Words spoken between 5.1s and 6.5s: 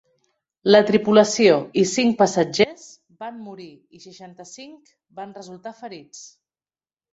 van resultar ferits.